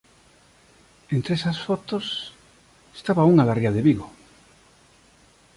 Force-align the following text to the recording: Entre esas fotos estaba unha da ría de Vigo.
Entre 1.15 1.31
esas 1.37 1.57
fotos 1.67 2.05
estaba 2.99 3.29
unha 3.31 3.43
da 3.47 3.57
ría 3.59 3.71
de 3.75 3.85
Vigo. 3.87 4.07